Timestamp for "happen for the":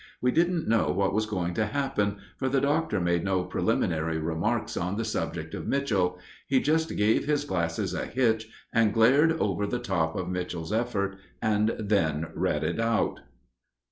1.67-2.59